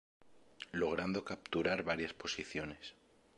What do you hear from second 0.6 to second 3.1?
Logrando capturar varias posiciones.